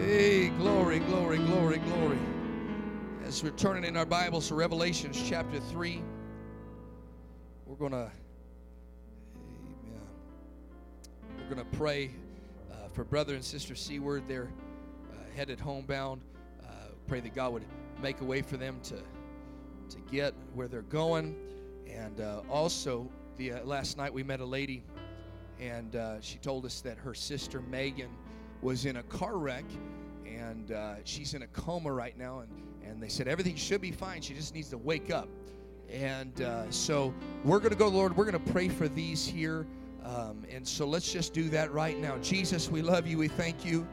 [0.00, 2.18] Hey, glory, glory, glory, glory.
[3.24, 6.02] As we're turning in our Bibles to Revelations chapter 3,
[7.64, 8.10] we're going to,
[9.36, 10.00] amen.
[11.38, 12.10] We're going to pray
[12.72, 14.24] uh, for brother and sister Seaward.
[14.26, 14.50] They're
[15.12, 16.22] uh, headed homebound.
[16.64, 16.70] Uh,
[17.06, 17.64] pray that God would
[18.02, 21.36] make a way for them to, to get where they're going.
[21.88, 24.82] And uh, also, the uh, last night we met a lady,
[25.60, 28.10] and uh, she told us that her sister Megan
[28.64, 29.66] was in a car wreck
[30.26, 32.48] and uh, she's in a coma right now and,
[32.82, 35.28] and they said everything should be fine she just needs to wake up.
[35.90, 37.12] And uh, so
[37.44, 39.66] we're going to go lord we're going to pray for these here
[40.02, 42.16] um, and so let's just do that right now.
[42.18, 43.86] Jesus we love you we thank you.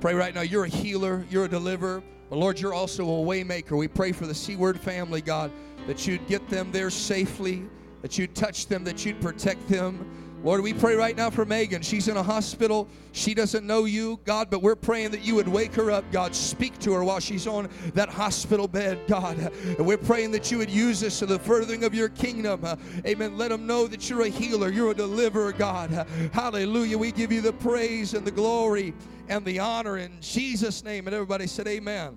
[0.00, 3.78] Pray right now you're a healer you're a deliverer but lord you're also a waymaker.
[3.78, 5.50] We pray for the seaward family god
[5.86, 7.64] that you'd get them there safely
[8.02, 11.82] that you'd touch them that you'd protect them Lord, we pray right now for Megan.
[11.82, 12.88] She's in a hospital.
[13.12, 16.34] She doesn't know you, God, but we're praying that you would wake her up, God.
[16.34, 19.38] Speak to her while she's on that hospital bed, God.
[19.38, 22.64] And we're praying that you would use this to the furthering of your kingdom.
[23.06, 23.38] Amen.
[23.38, 26.06] Let them know that you're a healer, you're a deliverer, God.
[26.32, 26.98] Hallelujah.
[26.98, 28.94] We give you the praise and the glory
[29.28, 31.06] and the honor in Jesus' name.
[31.06, 32.16] And everybody said, Amen.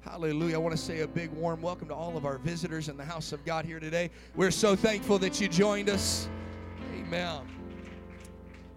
[0.00, 0.56] Hallelujah.
[0.56, 3.04] I want to say a big warm welcome to all of our visitors in the
[3.04, 4.10] house of God here today.
[4.34, 6.28] We're so thankful that you joined us.
[7.06, 7.42] Amen.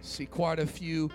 [0.01, 1.09] See quite a few.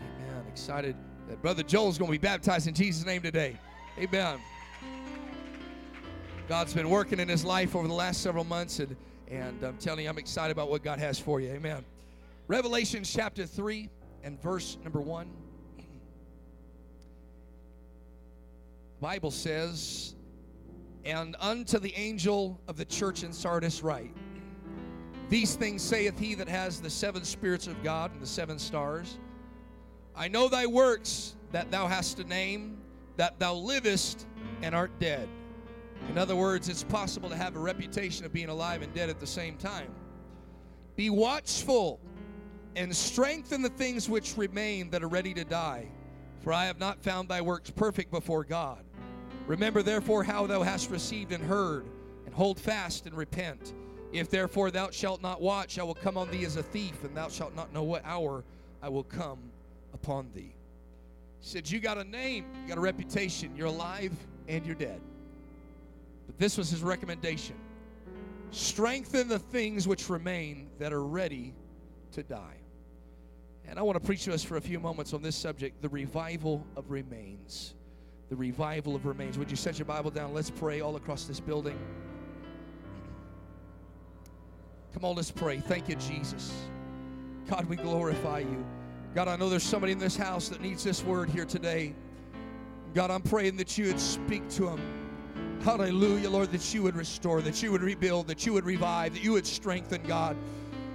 [0.00, 0.44] Amen.
[0.48, 0.96] Excited
[1.28, 3.56] that Brother Joel's going to be baptized in Jesus' name today.
[3.98, 4.40] Amen.
[6.48, 8.96] God's been working in his life over the last several months, and,
[9.28, 11.50] and I'm telling you, I'm excited about what God has for you.
[11.50, 11.84] Amen.
[12.48, 13.88] Revelation chapter 3
[14.24, 15.30] and verse number 1.
[19.00, 20.16] Bible says,
[21.04, 24.12] And unto the angel of the church in Sardis write,
[25.30, 29.18] these things saith he that has the seven spirits of God and the seven stars.
[30.16, 32.78] I know thy works that thou hast a name,
[33.16, 34.26] that thou livest
[34.60, 35.28] and art dead.
[36.08, 39.20] In other words, it's possible to have a reputation of being alive and dead at
[39.20, 39.90] the same time.
[40.96, 42.00] Be watchful
[42.74, 45.88] and strengthen the things which remain that are ready to die,
[46.42, 48.84] for I have not found thy works perfect before God.
[49.46, 51.86] Remember therefore how thou hast received and heard,
[52.26, 53.74] and hold fast and repent.
[54.12, 57.16] If therefore thou shalt not watch, I will come on thee as a thief, and
[57.16, 58.44] thou shalt not know what hour
[58.82, 59.38] I will come
[59.94, 60.54] upon thee.
[61.40, 64.12] He said, You got a name, you got a reputation, you're alive
[64.48, 65.00] and you're dead.
[66.26, 67.56] But this was his recommendation
[68.52, 71.54] strengthen the things which remain that are ready
[72.12, 72.56] to die.
[73.66, 75.88] And I want to preach to us for a few moments on this subject the
[75.88, 77.74] revival of remains.
[78.28, 79.38] The revival of remains.
[79.38, 80.34] Would you set your Bible down?
[80.34, 81.78] Let's pray all across this building.
[84.92, 85.60] Come on, let's pray.
[85.60, 86.52] Thank you, Jesus.
[87.48, 88.64] God, we glorify you.
[89.14, 91.94] God, I know there's somebody in this house that needs this word here today.
[92.94, 94.80] God, I'm praying that you would speak to them.
[95.62, 99.22] Hallelujah, Lord, that you would restore, that you would rebuild, that you would revive, that
[99.22, 100.36] you would strengthen, God.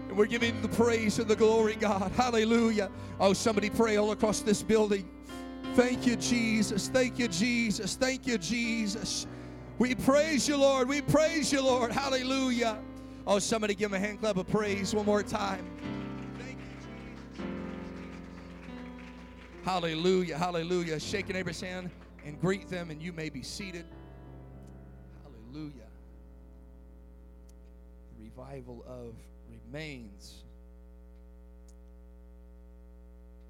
[0.09, 2.11] And we're giving the praise and the glory, God.
[2.15, 2.89] Hallelujah.
[3.19, 5.09] Oh, somebody pray all across this building.
[5.75, 6.87] Thank you, Jesus.
[6.87, 7.95] Thank you, Jesus.
[7.95, 9.27] Thank you, Jesus.
[9.77, 10.87] We praise you, Lord.
[10.87, 11.91] We praise you, Lord.
[11.91, 12.79] Hallelujah.
[13.27, 15.65] Oh, somebody give him a hand clap of praise one more time.
[19.63, 20.99] Hallelujah, hallelujah.
[20.99, 21.89] Shake your neighbor's hand
[22.23, 23.85] and greet them, and you may be seated.
[25.23, 25.89] Hallelujah.
[28.15, 29.15] The revival of
[29.49, 30.43] remains.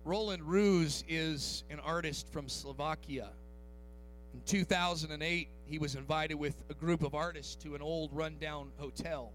[0.06, 3.30] Roland Ruse is an artist from Slovakia.
[4.34, 9.34] In 2008, he was invited with a group of artists to an old rundown hotel.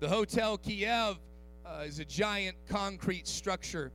[0.00, 1.18] The Hotel Kiev
[1.66, 3.92] uh, is a giant concrete structure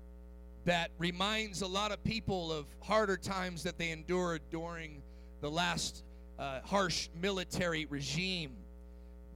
[0.66, 5.02] that reminds a lot of people of harder times that they endured during
[5.42, 6.04] the last
[6.38, 8.52] uh, harsh military regime.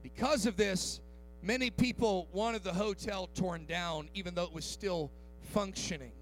[0.04, 1.00] Because of this,
[1.42, 5.10] many people wanted the hotel torn down, even though it was still
[5.52, 6.12] functioning.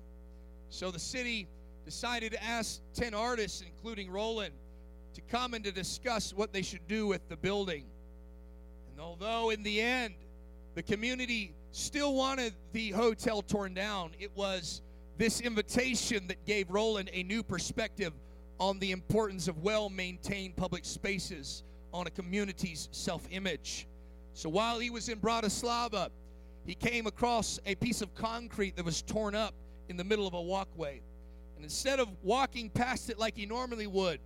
[0.70, 1.46] So the city
[1.84, 4.54] decided to ask 10 artists, including Roland,
[5.12, 7.84] to come and to discuss what they should do with the building.
[8.90, 10.14] And although in the end,
[10.74, 14.12] the community still wanted the hotel torn down.
[14.18, 14.82] It was
[15.16, 18.12] this invitation that gave Roland a new perspective
[18.60, 21.62] on the importance of well maintained public spaces
[21.92, 23.86] on a community's self image.
[24.34, 26.10] So while he was in Bratislava,
[26.64, 29.54] he came across a piece of concrete that was torn up
[29.88, 31.00] in the middle of a walkway.
[31.56, 34.20] And instead of walking past it like he normally would,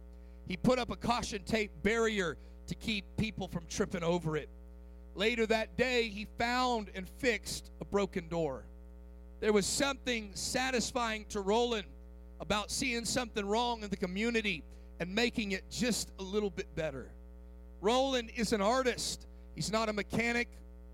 [0.46, 2.36] he put up a caution tape barrier
[2.66, 4.48] to keep people from tripping over it.
[5.14, 8.64] Later that day, he found and fixed a broken door.
[9.40, 11.86] There was something satisfying to Roland
[12.40, 14.64] about seeing something wrong in the community
[15.00, 17.10] and making it just a little bit better.
[17.80, 19.26] Roland is an artist.
[19.54, 20.48] He's not a mechanic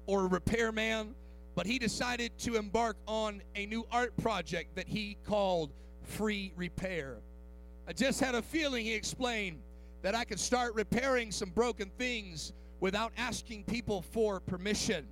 [0.07, 1.15] or a repairman,
[1.55, 5.73] but he decided to embark on a new art project that he called
[6.03, 7.19] Free Repair.
[7.87, 9.61] I just had a feeling, he explained,
[10.03, 15.07] that I could start repairing some broken things without asking people for permission.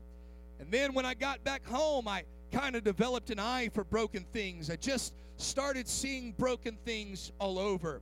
[0.61, 4.25] And then when I got back home, I kind of developed an eye for broken
[4.33, 4.71] things.
[4.71, 8.01] I just started seeing broken things all over.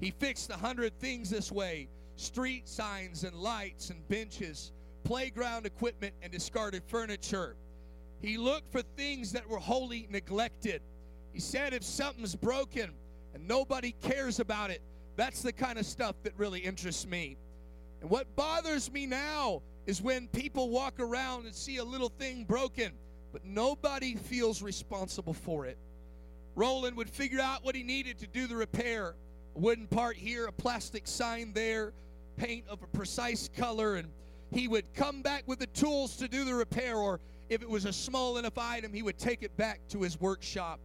[0.00, 4.72] He fixed a hundred things this way street signs and lights and benches,
[5.04, 7.56] playground equipment and discarded furniture.
[8.20, 10.82] He looked for things that were wholly neglected.
[11.32, 12.90] He said, if something's broken
[13.34, 14.82] and nobody cares about it,
[15.16, 17.36] that's the kind of stuff that really interests me.
[18.00, 22.44] And what bothers me now is when people walk around and see a little thing
[22.44, 22.92] broken,
[23.32, 25.78] but nobody feels responsible for it.
[26.54, 29.14] Roland would figure out what he needed to do the repair
[29.56, 31.92] a wooden part here, a plastic sign there,
[32.36, 34.08] paint of a precise color, and
[34.52, 37.84] he would come back with the tools to do the repair, or if it was
[37.84, 40.78] a small enough item, he would take it back to his workshop.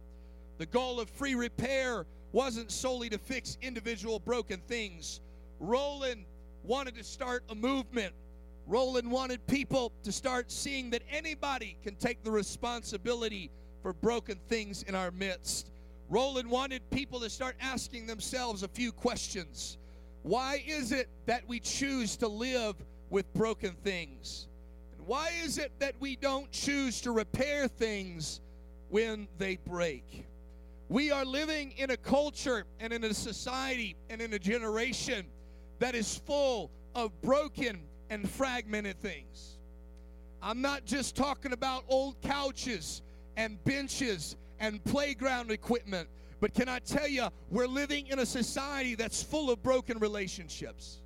[0.58, 5.20] The goal of free repair wasn't solely to fix individual broken things.
[5.60, 6.24] Roland
[6.64, 8.14] wanted to start a movement.
[8.66, 13.50] Roland wanted people to start seeing that anybody can take the responsibility
[13.82, 15.70] for broken things in our midst.
[16.08, 19.76] Roland wanted people to start asking themselves a few questions.
[20.22, 22.76] Why is it that we choose to live
[23.10, 24.48] with broken things?
[24.96, 28.40] And why is it that we don't choose to repair things
[28.88, 30.24] when they break?
[30.88, 35.26] We are living in a culture and in a society and in a generation
[35.78, 37.80] that is full of broken
[38.10, 39.58] and fragmented things.
[40.42, 43.02] I'm not just talking about old couches
[43.36, 46.08] and benches and playground equipment.
[46.40, 51.00] But can I tell you, we're living in a society that's full of broken relationships.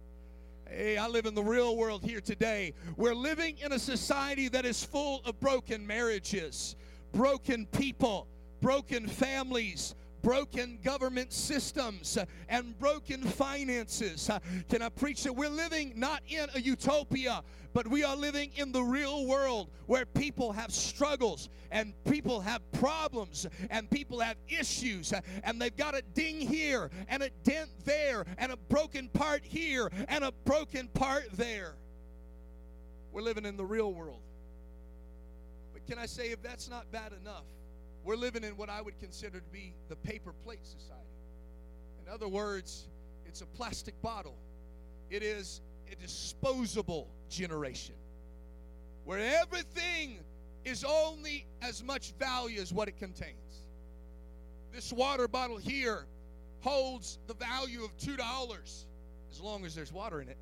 [0.68, 2.74] Hey, I live in the real world here today.
[2.96, 6.76] We're living in a society that is full of broken marriages,
[7.12, 8.26] broken people,
[8.60, 9.94] broken families,
[10.28, 14.28] broken government systems uh, and broken finances.
[14.28, 14.38] Uh,
[14.68, 17.42] can I preach that we're living not in a utopia,
[17.72, 22.60] but we are living in the real world where people have struggles and people have
[22.72, 27.70] problems and people have issues uh, and they've got a ding here and a dent
[27.86, 31.72] there and a broken part here and a broken part there.
[33.12, 34.20] We're living in the real world.
[35.72, 37.44] But can I say, if that's not bad enough,
[38.08, 41.04] we're living in what I would consider to be the paper plate society.
[42.02, 42.88] In other words,
[43.26, 44.34] it's a plastic bottle,
[45.10, 45.60] it is
[45.92, 47.96] a disposable generation
[49.04, 50.20] where everything
[50.64, 53.66] is only as much value as what it contains.
[54.72, 56.06] This water bottle here
[56.60, 58.84] holds the value of $2
[59.30, 60.38] as long as there's water in it.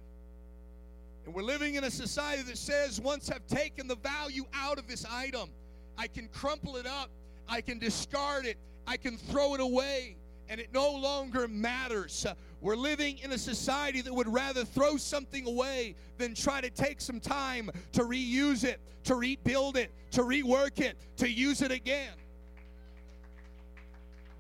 [1.25, 4.87] And we're living in a society that says once I've taken the value out of
[4.87, 5.51] this item,
[5.99, 7.11] I can crumple it up,
[7.49, 8.57] I can discard it,
[8.87, 10.17] I can throw it away,
[10.49, 12.27] and it no longer matters.
[12.61, 17.01] We're living in a society that would rather throw something away than try to take
[17.01, 22.13] some time to reuse it, to rebuild it, to rework it, to use it again.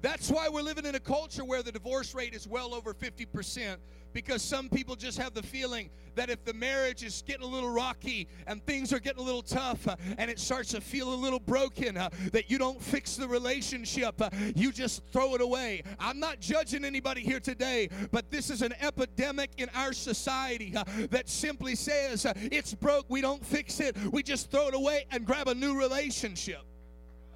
[0.02, 3.76] That's why we're living in a culture where the divorce rate is well over 50%
[4.12, 7.70] because some people just have the feeling that if the marriage is getting a little
[7.70, 11.14] rocky and things are getting a little tough uh, and it starts to feel a
[11.14, 15.82] little broken, uh, that you don't fix the relationship, uh, you just throw it away.
[16.00, 20.84] I'm not judging anybody here today, but this is an epidemic in our society uh,
[21.10, 25.04] that simply says uh, it's broke, we don't fix it, we just throw it away
[25.10, 26.62] and grab a new relationship.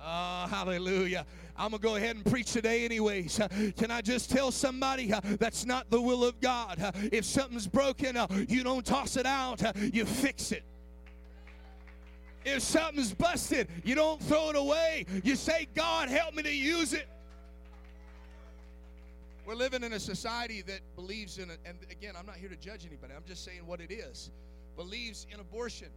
[0.02, 1.26] Oh, hallelujah.
[1.56, 3.38] I'm going to go ahead and preach today, anyways.
[3.38, 6.80] Uh, can I just tell somebody uh, that's not the will of God?
[6.80, 10.62] Uh, if something's broken, uh, you don't toss it out, uh, you fix it.
[12.46, 15.04] If something's busted, you don't throw it away.
[15.22, 17.06] You say, God, help me to use it.
[19.44, 21.58] We're living in a society that believes in it.
[21.66, 24.30] And again, I'm not here to judge anybody, I'm just saying what it is.
[24.76, 25.88] Believes in abortion.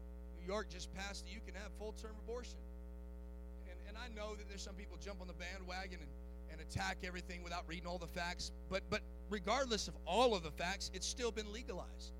[0.42, 2.58] New York just passed that you can have full term abortion.
[4.04, 6.10] I know that there's some people jump on the bandwagon and,
[6.52, 8.52] and attack everything without reading all the facts.
[8.70, 12.12] But but regardless of all of the facts, it's still been legalized.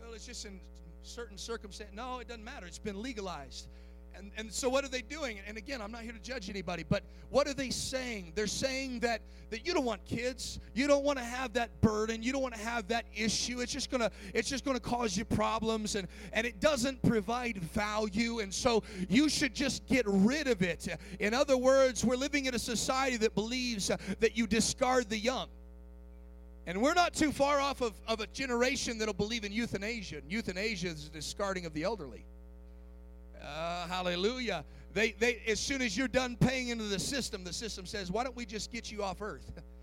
[0.00, 0.60] Well, it's just in
[1.02, 1.94] certain circumstances.
[1.94, 2.66] No, it doesn't matter.
[2.66, 3.68] It's been legalized.
[4.16, 5.38] And, and so what are they doing?
[5.46, 8.32] And again, I'm not here to judge anybody, but what are they saying?
[8.34, 9.20] They're saying that
[9.50, 10.58] that you don't want kids.
[10.74, 12.22] You don't want to have that burden.
[12.22, 13.60] You don't want to have that issue.
[13.60, 18.40] It's just gonna it's just gonna cause you problems and, and it doesn't provide value.
[18.40, 20.88] And so you should just get rid of it.
[21.20, 25.48] In other words, we're living in a society that believes that you discard the young.
[26.66, 30.16] And we're not too far off of, of a generation that'll believe in euthanasia.
[30.18, 32.26] And Euthanasia is the discarding of the elderly.
[33.46, 34.64] Uh, hallelujah.
[34.92, 38.24] They, they, as soon as you're done paying into the system, the system says, why
[38.24, 39.52] don't we just get you off earth?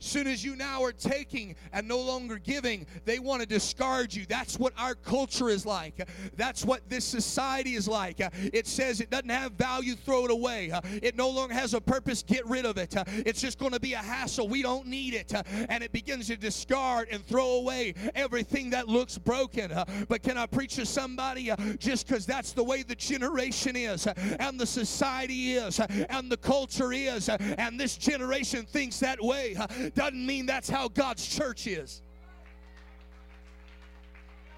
[0.00, 4.24] Soon as you now are taking and no longer giving, they want to discard you.
[4.28, 6.08] That's what our culture is like.
[6.36, 8.16] That's what this society is like.
[8.18, 10.72] It says it doesn't have value, throw it away.
[11.02, 12.94] It no longer has a purpose, get rid of it.
[13.26, 14.48] It's just going to be a hassle.
[14.48, 15.32] We don't need it.
[15.68, 19.70] And it begins to discard and throw away everything that looks broken.
[20.08, 24.58] But can I preach to somebody just because that's the way the generation is and
[24.58, 29.56] the society is and the culture is and this generation thinks that way
[29.94, 32.02] doesn't mean that's how God's church is.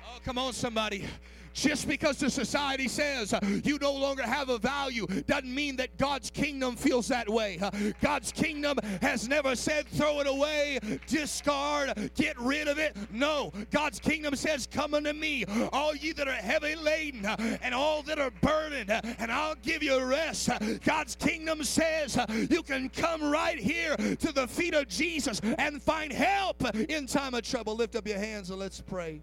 [0.05, 1.05] Oh, come on, somebody.
[1.53, 5.97] Just because the society says uh, you no longer have a value doesn't mean that
[5.99, 7.59] God's kingdom feels that way.
[7.61, 12.97] Uh, God's kingdom has never said throw it away, discard, get rid of it.
[13.11, 17.75] No, God's kingdom says come unto me, all ye that are heavy laden uh, and
[17.75, 20.49] all that are burdened, and I'll give you rest.
[20.85, 22.19] God's kingdom says
[22.51, 27.35] you can come right here to the feet of Jesus and find help in time
[27.35, 27.77] of trouble.
[27.77, 29.23] Lift up your hands and let's pray.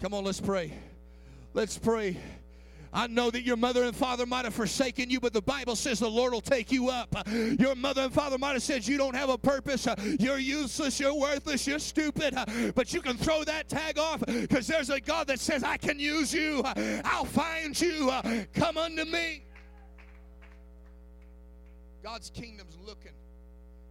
[0.00, 0.72] Come on, let's pray.
[1.52, 2.16] Let's pray.
[2.92, 6.00] I know that your mother and father might have forsaken you, but the Bible says
[6.00, 7.14] the Lord will take you up.
[7.28, 9.86] Your mother and father might have said you don't have a purpose,
[10.18, 12.34] you're useless, you're worthless, you're stupid,
[12.74, 16.00] but you can throw that tag off because there's a God that says, I can
[16.00, 16.62] use you,
[17.04, 18.10] I'll find you,
[18.54, 19.44] come unto me.
[22.02, 23.12] God's kingdom's looking.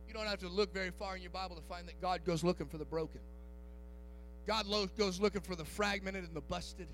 [0.08, 2.44] You don't have to look very far in your Bible to find that God goes
[2.44, 3.22] looking for the broken.
[4.50, 4.65] God
[4.98, 6.88] goes looking for the fragmented and the busted.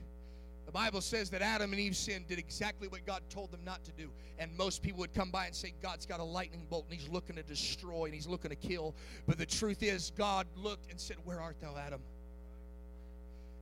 [0.65, 3.81] The Bible says that Adam and Eve sinned, did exactly what God told them not
[3.85, 4.09] to do.
[4.37, 7.07] And most people would come by and say, God's got a lightning bolt and he's
[7.07, 8.93] looking to destroy and he's looking to kill.
[9.25, 12.01] But the truth is, God looked and said, Where art thou, Adam?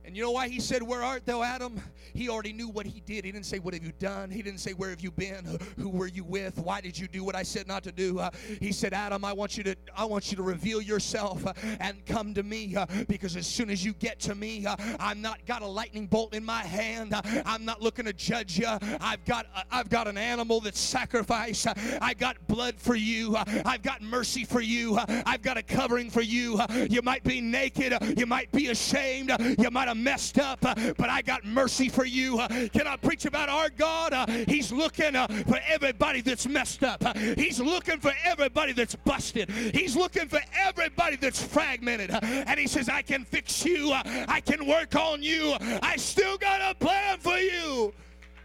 [0.04, 1.80] And you know why he said, Where art thou, Adam?
[2.12, 3.24] He already knew what he did.
[3.24, 4.30] He didn't say, What have you done?
[4.30, 5.58] He didn't say, Where have you been?
[5.78, 6.58] Who were you with?
[6.58, 8.18] Why did you do what I said not to do?
[8.18, 8.30] Uh,
[8.60, 12.04] he said, Adam, I want you to I want you to reveal yourself uh, and
[12.04, 15.44] come to me uh, because as soon as you get to me, uh, I'm not
[15.46, 17.14] got a lightning bolt in my hand.
[17.14, 18.68] Uh, I'm not looking to judge you.
[19.00, 21.66] I've got uh, I've got an animal that's sacrifice.
[21.66, 23.36] I got blood for you.
[23.64, 24.98] I've got mercy for you.
[25.08, 26.60] I've got a covering for you.
[26.90, 27.96] You might be naked.
[28.18, 29.32] You might be ashamed.
[29.58, 32.38] You might have messed up, uh, but I got mercy for you.
[32.38, 34.12] Uh, can I preach about our God?
[34.12, 37.16] Uh, he's looking for everybody that's messed up.
[37.16, 39.50] He's looking for everybody that's busted.
[39.50, 42.10] He's looking for everybody that's fragmented.
[42.22, 43.92] And he says, I can fix you.
[43.92, 45.54] I can work on you.
[45.82, 47.92] I still got a plan for you.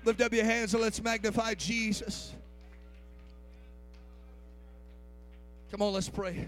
[0.06, 2.34] Lift up your hands and let's magnify Jesus.
[5.72, 6.48] Come on, let's pray.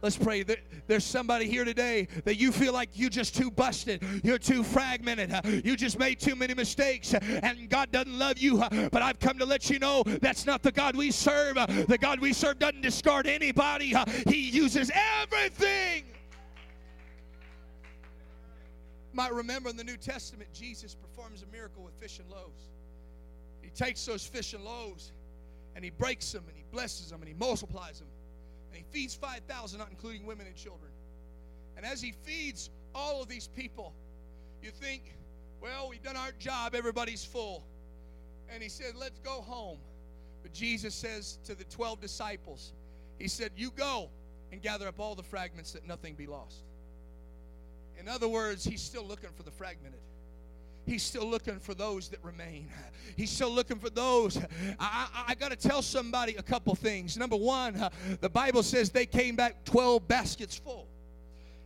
[0.00, 0.42] Let's pray.
[0.44, 4.02] That there's somebody here today that you feel like you're just too busted.
[4.22, 5.34] You're too fragmented.
[5.64, 8.58] You just made too many mistakes and God doesn't love you.
[8.58, 11.56] But I've come to let you know that's not the God we serve.
[11.88, 13.94] The God we serve doesn't discard anybody,
[14.26, 14.90] He uses
[15.22, 16.04] everything.
[19.18, 22.70] might remember in the New Testament, Jesus performs a miracle with fish and loaves.
[23.60, 25.10] He takes those fish and loaves
[25.74, 28.06] and he breaks them and he blesses them and he multiplies them
[28.72, 30.90] and he feeds 5,000, not including women and children.
[31.76, 33.94] And as he feeds all of these people,
[34.62, 35.14] you think,
[35.60, 37.64] well, we've done our job, everybody's full.
[38.52, 39.78] And he said, let's go home.
[40.42, 42.72] But Jesus says to the 12 disciples,
[43.18, 44.08] He said, You go
[44.52, 46.62] and gather up all the fragments that nothing be lost.
[47.98, 50.00] In other words, He's still looking for the fragmented.
[50.88, 52.70] He's still looking for those that remain.
[53.14, 54.38] He's still looking for those.
[54.80, 57.18] I, I, I got to tell somebody a couple things.
[57.18, 57.90] Number one, uh,
[58.22, 60.88] the Bible says they came back 12 baskets full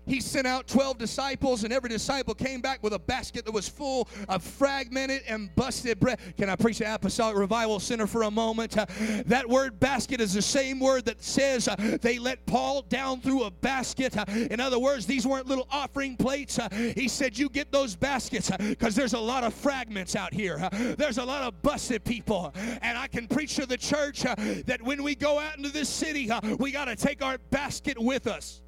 [0.07, 3.69] he sent out 12 disciples, and every disciple came back with a basket that was
[3.69, 6.19] full of fragmented and busted bread.
[6.37, 8.77] Can I preach the Apostolic Revival Center for a moment?
[8.77, 8.87] Uh,
[9.27, 13.45] that word basket is the same word that says uh, they let Paul down through
[13.45, 14.17] a basket.
[14.17, 16.59] Uh, in other words, these weren't little offering plates.
[16.59, 20.35] Uh, he said, You get those baskets because uh, there's a lot of fragments out
[20.35, 20.59] here.
[20.61, 22.53] Uh, there's a lot of busted people.
[22.83, 26.31] And I can preach to the church that when we go out into this city,
[26.59, 28.63] we got to take our basket with us.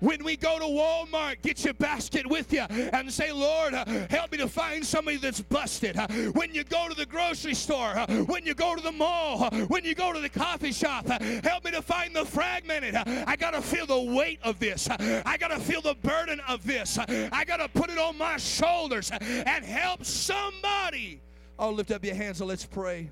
[0.00, 4.32] When we go to Walmart, get your basket with you and say, Lord, uh, help
[4.32, 5.96] me to find somebody that's busted.
[5.96, 9.44] Uh, when you go to the grocery store, uh, when you go to the mall,
[9.44, 12.94] uh, when you go to the coffee shop, uh, help me to find the fragmented.
[12.94, 14.88] Uh, I got to feel the weight of this.
[14.88, 16.98] I got to feel the burden of this.
[16.98, 21.20] I got to put it on my shoulders and help somebody.
[21.58, 23.10] Oh, lift up your hands and let's pray.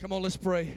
[0.00, 0.74] Come on, let's pray.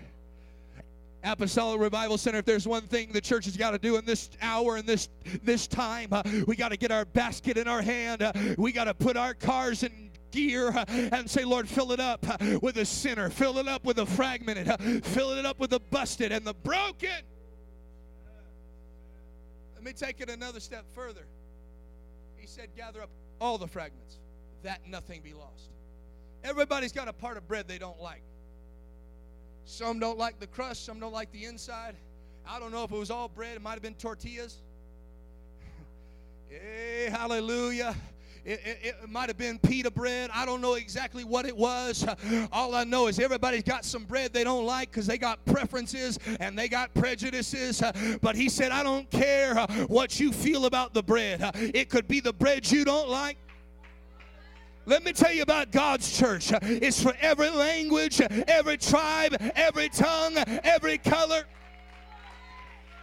[1.27, 4.29] Apostolic Revival Center, if there's one thing the church has got to do in this
[4.41, 5.09] hour and this
[5.43, 8.21] this time, uh, we got to get our basket in our hand.
[8.21, 11.99] Uh, we got to put our cars in gear uh, and say, Lord, fill it
[11.99, 15.59] up uh, with a sinner, fill it up with the fragmented, uh, fill it up
[15.59, 17.09] with the busted and the broken.
[19.75, 21.25] Let me take it another step further.
[22.35, 24.19] He said, gather up all the fragments,
[24.63, 25.71] that nothing be lost.
[26.43, 28.23] Everybody's got a part of bread they don't like.
[29.69, 31.93] Some don't like the crust, some don't like the inside.
[32.47, 34.61] I don't know if it was all bread, it might have been tortillas.
[36.47, 37.93] hey, eh, hallelujah.
[38.45, 40.29] It, it, it, might have been pita bread.
[40.33, 42.07] I don't know exactly what it was.
[42.53, 46.17] All I know is everybody's got some bread they don't like because they got preferences
[46.39, 47.83] and they got prejudices.
[48.21, 51.41] But he said, I don't care uh, what you feel about the bread.
[51.41, 53.37] Uh, it could be the bread you don't like.
[54.87, 56.49] Let me tell you about God's church.
[56.61, 61.43] It's for every language, every tribe, every tongue, every color.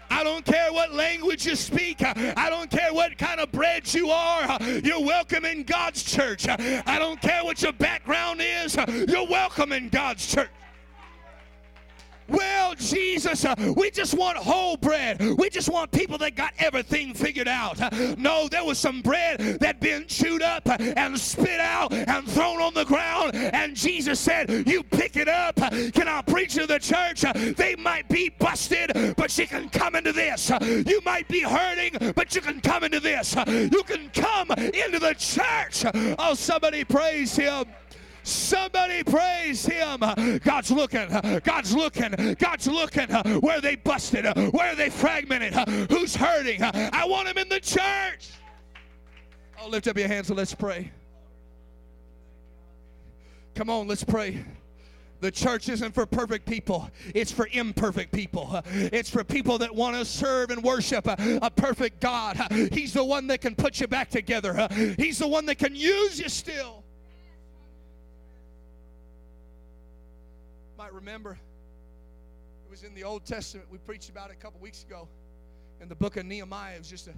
[0.08, 1.98] I don't care what language you speak.
[2.02, 4.58] I don't care what kind of bread you are.
[4.82, 6.48] You're welcome in God's church.
[6.48, 8.76] I don't care what your background is.
[9.06, 10.48] You're welcome in God's church.
[12.28, 15.20] Well, Jesus, uh, we just want whole bread.
[15.38, 17.80] We just want people that got everything figured out.
[17.80, 22.26] Uh, no, there was some bread that been chewed up uh, and spit out and
[22.28, 23.34] thrown on the ground.
[23.34, 25.56] And Jesus said, You pick it up.
[25.56, 27.22] Can I preach to the church?
[27.56, 30.50] They might be busted, but you can come into this.
[30.60, 33.34] You might be hurting, but you can come into this.
[33.46, 35.84] You can come into the church.
[36.18, 37.64] Oh, somebody praise him.
[38.24, 40.00] Somebody praise him.
[40.42, 41.08] God's looking.
[41.44, 42.34] God's looking.
[42.38, 43.08] God's looking.
[43.40, 44.26] Where they busted?
[44.52, 45.54] Where they fragmented?
[45.90, 46.62] Who's hurting?
[46.62, 48.30] I want him in the church.
[49.60, 50.90] Oh, lift up your hands and let's pray.
[53.54, 54.44] Come on, let's pray.
[55.20, 58.60] The church isn't for perfect people, it's for imperfect people.
[58.74, 62.36] It's for people that want to serve and worship a, a, perfect God.
[62.72, 66.20] He's the one that can put you back together, He's the one that can use
[66.20, 66.83] you still.
[70.94, 73.66] Remember it was in the Old Testament.
[73.70, 75.08] We preached about it a couple weeks ago.
[75.80, 77.14] In the book of Nehemiah, it was just a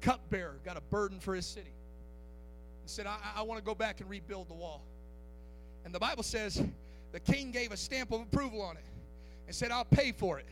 [0.00, 1.72] cupbearer, got a burden for his city.
[2.82, 4.84] He said, I, I want to go back and rebuild the wall.
[5.84, 6.62] And the Bible says
[7.12, 8.84] the king gave a stamp of approval on it
[9.46, 10.46] and said, I'll pay for it.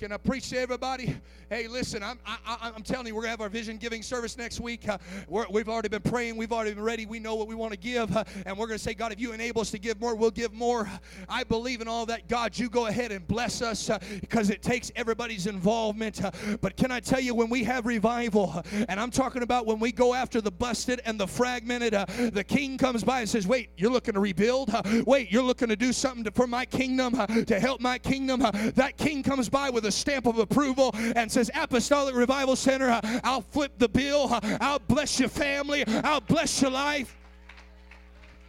[0.00, 1.14] Can I preach to everybody?
[1.50, 4.38] Hey, listen, I'm, I, am telling you, we're going to have our vision giving service
[4.38, 4.88] next week.
[4.88, 4.96] Uh,
[5.28, 6.38] we have already been praying.
[6.38, 7.04] We've already been ready.
[7.04, 8.16] We know what we want to give.
[8.16, 10.30] Uh, and we're going to say, God, if you enable us to give more, we'll
[10.30, 10.88] give more.
[11.28, 12.28] I believe in all that.
[12.28, 16.24] God, you go ahead and bless us uh, because it takes everybody's involvement.
[16.24, 16.30] Uh,
[16.62, 19.80] but can I tell you, when we have revival, uh, and I'm talking about when
[19.80, 23.46] we go after the busted and the fragmented, uh, the king comes by and says,
[23.46, 24.74] Wait, you're looking to rebuild?
[25.06, 27.12] Wait, you're looking to do something to, for my kingdom,
[27.44, 28.40] to help my kingdom?
[28.40, 33.00] that king comes by with a stamp of approval and says, Apostolic Revival Center, uh,
[33.24, 34.28] I'll flip the bill.
[34.30, 35.84] Uh, I'll bless your family.
[35.86, 37.16] I'll bless your life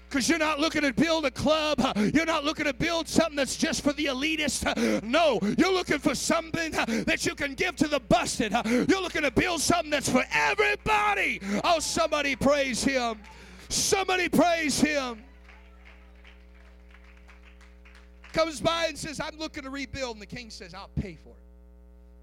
[0.10, 1.80] because you're not looking to build a club.
[1.80, 5.04] Uh, you're not looking to build something that's just for the elitist.
[5.04, 8.52] No, you're looking for something that you can give to the busted.
[8.66, 11.40] You're looking to build something that's for everybody.
[11.64, 13.20] Oh, somebody praise him.
[13.70, 15.24] Somebody praise him
[18.34, 20.16] comes by and says, I'm looking to rebuild.
[20.16, 21.36] And the king says, I'll pay for it.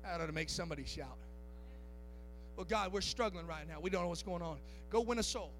[0.03, 1.17] That ought to make somebody shout.
[2.57, 3.81] Well, God, we're struggling right now.
[3.81, 4.57] We don't know what's going on.
[4.91, 5.53] Go win a soul.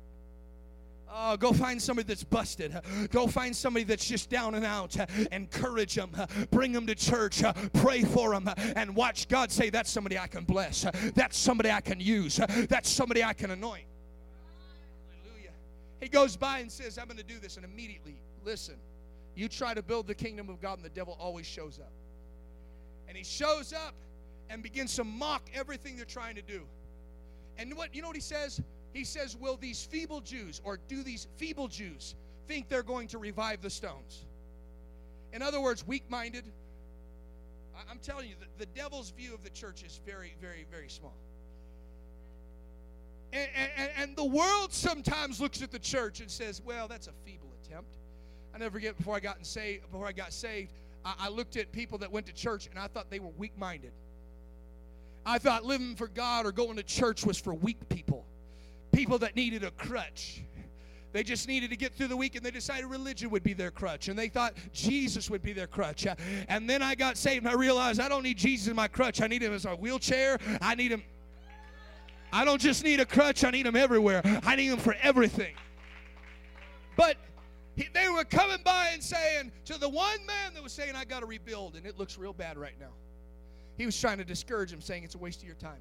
[1.11, 2.79] Oh, go find somebody that's busted.
[3.11, 4.97] Go find somebody that's just down and out.
[5.33, 6.11] Encourage them.
[6.51, 7.43] Bring them to church.
[7.73, 8.51] Pray for them.
[8.77, 10.87] And watch God say, That's somebody I can bless.
[11.15, 12.41] That's somebody I can use.
[12.69, 13.85] That's somebody I can anoint.
[15.25, 15.53] Hallelujah.
[16.01, 17.57] He goes by and says, I'm going to do this.
[17.57, 18.75] And immediately, listen,
[19.39, 21.93] you try to build the kingdom of God, and the devil always shows up.
[23.07, 23.95] And he shows up
[24.51, 26.63] and begins to mock everything they're trying to do.
[27.57, 28.61] And what you know what he says?
[28.93, 32.17] He says, Will these feeble Jews, or do these feeble Jews,
[32.49, 34.25] think they're going to revive the stones?
[35.33, 36.45] In other words, weak minded.
[37.89, 41.15] I'm telling you, the, the, devil's view of the church is very, very, very small.
[43.33, 47.13] And, and, and the world sometimes looks at the church and says, Well, that's a
[47.25, 47.99] feeble attempt.
[48.55, 50.73] I never forget before I got saved, before I got saved,
[51.05, 53.57] I, I looked at people that went to church and I thought they were weak
[53.59, 53.93] minded.
[55.27, 58.25] I thought living for God or going to church was for weak people,
[58.93, 60.43] people that needed a crutch.
[61.13, 63.71] They just needed to get through the week and they decided religion would be their
[63.71, 64.09] crutch.
[64.09, 66.07] And they thought Jesus would be their crutch.
[66.49, 69.23] And then I got saved and I realized I don't need Jesus in my crutch.
[69.23, 70.39] I need him as a wheelchair.
[70.61, 71.03] I need him.
[72.33, 74.23] I don't just need a crutch, I need him everywhere.
[74.45, 75.55] I need him for everything.
[76.97, 77.17] But
[77.79, 81.05] he, they were coming by and saying to the one man that was saying, I
[81.05, 82.91] got to rebuild, and it looks real bad right now.
[83.77, 85.79] He was trying to discourage him, saying, It's a waste of your time.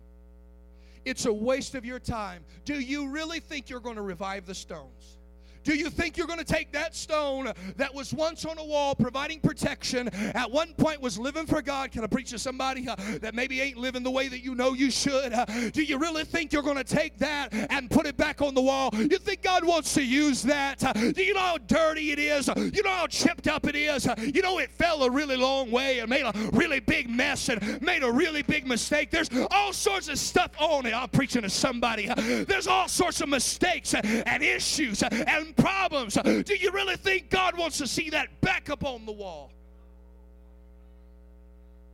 [1.06, 2.44] It's a waste of your time.
[2.66, 5.17] Do you really think you're going to revive the stones?
[5.64, 8.96] Do you think you're going to take that stone that was once on a wall
[8.96, 11.92] providing protection, at one point was living for God?
[11.92, 14.74] Can I preach to somebody uh, that maybe ain't living the way that you know
[14.74, 15.34] you should?
[15.34, 18.54] Uh, do you really think you're going to take that and put it back on
[18.54, 18.90] the wall?
[18.94, 20.84] You think God wants to use that?
[20.84, 22.48] Uh, do you know how dirty it is?
[22.56, 24.08] You know how chipped up it is?
[24.34, 27.82] You know it fell a really long way and made a really big mess and
[27.82, 29.12] made a really big mistake.
[29.12, 30.94] There's all sorts of stuff on it.
[30.94, 32.08] I'm preaching to somebody.
[32.48, 36.14] There's all sorts of mistakes and issues and problems.
[36.14, 39.52] Do you really think God wants to see that back up on the wall?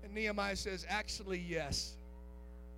[0.04, 1.95] And Nehemiah says, Actually, yes.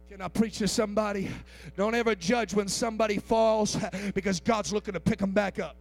[0.10, 1.30] Can I preach to somebody?
[1.76, 3.76] Don't ever judge when somebody falls
[4.14, 5.76] because God's looking to pick them back up.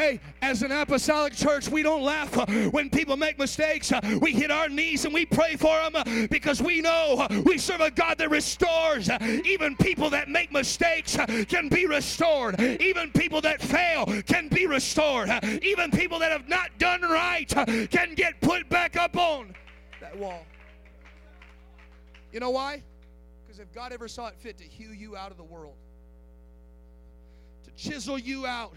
[0.00, 3.92] Hey, as an apostolic church, we don't laugh uh, when people make mistakes.
[3.92, 7.58] Uh, we hit our knees and we pray for them uh, because we know we
[7.58, 9.10] serve a God that restores.
[9.44, 11.18] Even people that make mistakes
[11.50, 12.58] can be restored.
[12.80, 15.28] Even people that fail can be restored.
[15.60, 17.50] Even people that have not done right
[17.90, 19.54] can get put back up on
[20.00, 20.46] that wall.
[22.32, 22.82] You know why?
[23.46, 25.76] Because if God ever saw it fit to hew you out of the world,
[27.64, 28.72] to chisel you out,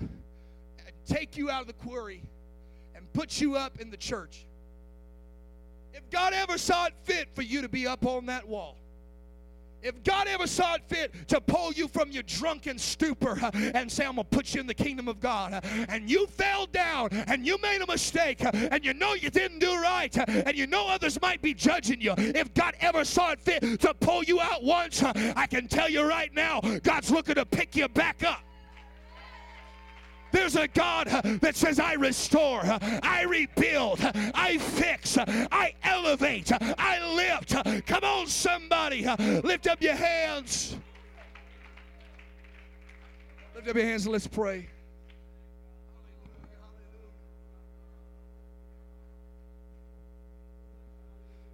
[1.05, 2.21] take you out of the quarry
[2.95, 4.45] and put you up in the church.
[5.93, 8.77] If God ever saw it fit for you to be up on that wall,
[9.83, 14.05] if God ever saw it fit to pull you from your drunken stupor and say,
[14.05, 17.45] I'm going to put you in the kingdom of God, and you fell down and
[17.45, 21.21] you made a mistake, and you know you didn't do right, and you know others
[21.21, 25.03] might be judging you, if God ever saw it fit to pull you out once,
[25.03, 28.41] I can tell you right now, God's looking to pick you back up.
[30.33, 31.07] There's a God
[31.41, 33.99] that says, I restore, I rebuild,
[34.33, 37.85] I fix, I elevate, I lift.
[37.85, 39.05] Come on, somebody,
[39.43, 40.75] lift up your hands.
[43.53, 44.67] Lift up your hands and let's pray.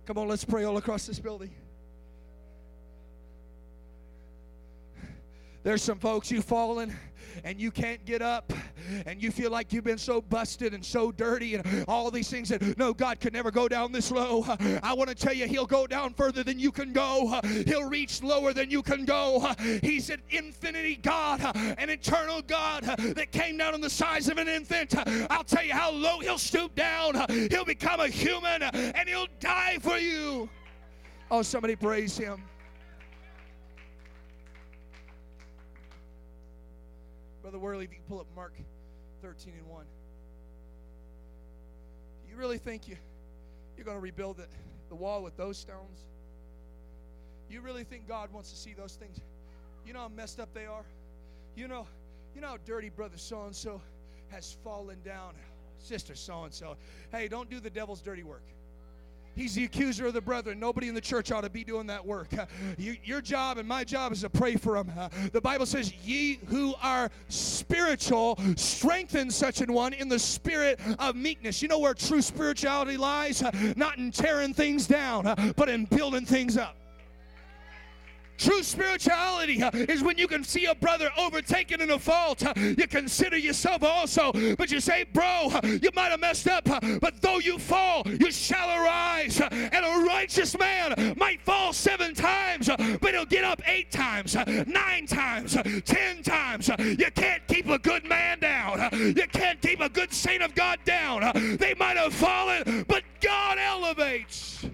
[0.05, 1.51] Come on, let's pray all across this building.
[5.61, 6.95] There's some folks you've fallen
[7.43, 8.53] and you can't get up
[9.05, 12.49] and you feel like you've been so busted and so dirty and all these things
[12.49, 14.45] that no, God could never go down this low.
[14.81, 18.23] I want to tell you, He'll go down further than you can go, He'll reach
[18.23, 19.53] lower than you can go.
[19.81, 21.41] He's an infinity God,
[21.77, 24.95] an eternal God that came down on the size of an infant.
[25.29, 27.15] I'll tell you how low He'll stoop down.
[27.49, 30.49] He'll become a human and He'll die for you.
[31.29, 32.43] Oh, somebody praise Him.
[37.49, 38.53] Brother Worley, if you pull up Mark
[39.23, 39.83] 13 and 1.
[42.23, 42.95] Do you really think you,
[43.75, 44.45] you're going to rebuild the,
[44.89, 46.05] the wall with those stones?
[47.49, 49.19] You really think God wants to see those things?
[49.83, 50.85] You know how messed up they are?
[51.55, 51.87] You know,
[52.35, 53.81] you know how dirty brother so and so
[54.27, 55.33] has fallen down,
[55.79, 56.77] sister so and so.
[57.11, 58.43] Hey, don't do the devil's dirty work.
[59.39, 60.59] He's the accuser of the brethren.
[60.59, 62.27] Nobody in the church ought to be doing that work.
[62.77, 64.91] You, your job and my job is to pray for them.
[65.31, 71.15] The Bible says, Ye who are spiritual, strengthen such an one in the spirit of
[71.15, 71.61] meekness.
[71.61, 73.43] You know where true spirituality lies?
[73.75, 76.78] Not in tearing things down, but in building things up.
[78.39, 82.41] True spirituality is when you can see a brother overtaken in a fault.
[82.57, 87.39] You consider yourself also, but you say, Bro, you might have messed up, but though
[87.39, 89.41] you fall, you shall arise.
[89.41, 92.69] And a righteous man might fall seven times,
[93.01, 96.69] but he'll get up eight times, nine times, ten times.
[96.79, 98.89] You can't keep a good man down.
[98.93, 101.57] You can't keep a good saint of God down.
[101.57, 104.65] They might have fallen, but God elevates.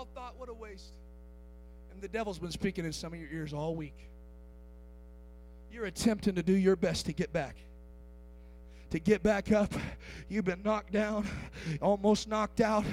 [0.00, 0.94] All thought, what a waste.
[1.92, 4.08] And the devil's been speaking in some of your ears all week.
[5.70, 7.56] You're attempting to do your best to get back
[8.90, 9.72] to get back up
[10.30, 11.26] You've been knocked down,
[11.82, 12.84] almost knocked out,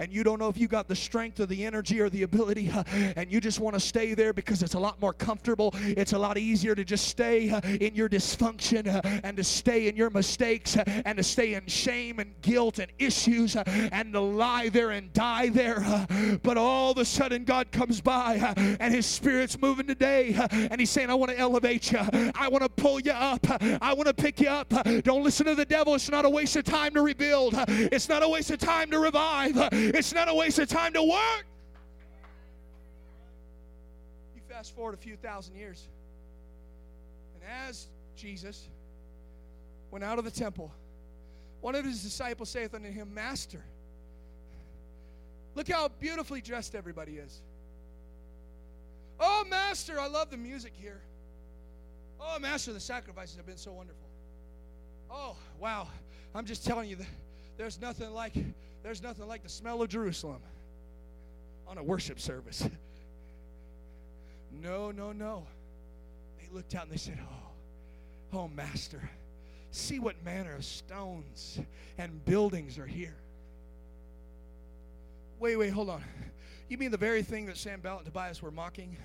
[0.00, 2.68] and you don't know if you got the strength or the energy or the ability,
[3.14, 5.72] and you just want to stay there because it's a lot more comfortable.
[5.78, 9.86] It's a lot easier to just stay uh, in your dysfunction uh, and to stay
[9.86, 14.20] in your mistakes uh, and to stay in shame and guilt and issues and to
[14.20, 15.84] lie there and die there.
[16.42, 20.90] But all of a sudden, God comes by and His Spirit's moving today, and He's
[20.90, 22.00] saying, I want to elevate you,
[22.34, 23.46] I want to pull you up,
[23.80, 24.74] I want to pick you up.
[25.04, 25.94] Don't listen to the devil.
[25.94, 28.98] It's not a waste of time to rebuild, it's not a waste of time to
[28.98, 31.44] revive, it's not a waste of time to work.
[34.34, 35.88] You fast forward a few thousand years,
[37.34, 38.68] and as Jesus
[39.90, 40.72] went out of the temple,
[41.60, 43.62] one of his disciples saith unto him, Master,
[45.54, 47.42] look how beautifully dressed everybody is.
[49.18, 51.00] Oh, Master, I love the music here.
[52.20, 54.09] Oh, Master, the sacrifices have been so wonderful.
[55.10, 55.88] Oh, wow.
[56.34, 56.96] I'm just telling you,
[57.56, 58.34] there's nothing like
[58.82, 60.40] there's nothing like the smell of Jerusalem
[61.66, 62.66] on a worship service.
[64.62, 65.46] No, no, no.
[66.38, 69.10] They looked out and they said, Oh, oh, Master,
[69.70, 71.60] see what manner of stones
[71.98, 73.14] and buildings are here.
[75.38, 76.02] Wait, wait, hold on.
[76.70, 78.96] You mean the very thing that Sanballat and Tobias were mocking?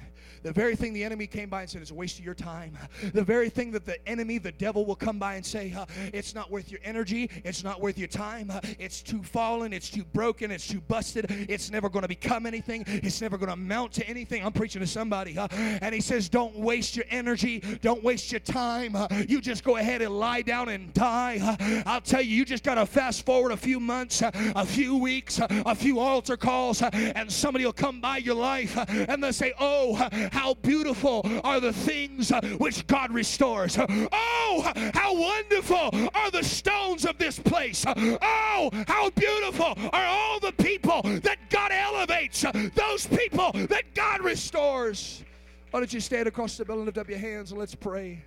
[0.44, 2.78] The very thing the enemy came by and said, It's a waste of your time.
[3.14, 5.76] The very thing that the enemy, the devil, will come by and say,
[6.14, 7.28] It's not worth your energy.
[7.44, 8.52] It's not worth your time.
[8.78, 9.74] It's too fallen.
[9.74, 10.52] It's too broken.
[10.52, 11.26] It's too busted.
[11.50, 12.84] It's never going to become anything.
[12.88, 14.46] It's never going to amount to anything.
[14.46, 15.36] I'm preaching to somebody.
[15.36, 17.62] And he says, Don't waste your energy.
[17.82, 18.96] Don't waste your time.
[19.28, 21.84] You just go ahead and lie down and die.
[21.88, 25.40] I'll tell you, you just got to fast forward a few months, a few weeks,
[25.42, 29.54] a few altar calls, and somebody will come by your life uh, and they'll say,
[29.58, 33.78] Oh, uh, how beautiful are the things uh, which God restores.
[33.80, 37.86] Oh, how wonderful are the stones of this place.
[37.88, 42.44] Oh, how beautiful are all the people that God elevates,
[42.76, 45.24] those people that God restores.
[45.72, 48.22] Why don't you stand across the building, lift up your hands, and let's pray.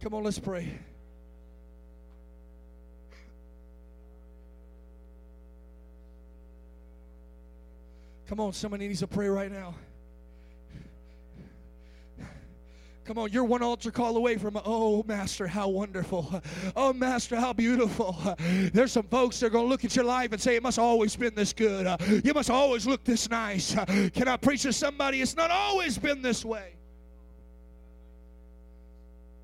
[0.00, 0.78] Come on, let's pray.
[8.28, 9.74] Come on, somebody needs to pray right now.
[13.06, 16.42] Come on, you're one altar call away from, oh, Master, how wonderful.
[16.76, 18.14] Oh, Master, how beautiful.
[18.74, 20.78] There's some folks that are going to look at your life and say, it must
[20.78, 21.88] always been this good.
[22.22, 23.74] You must always look this nice.
[24.12, 25.22] Can I preach to somebody?
[25.22, 26.74] It's not always been this way.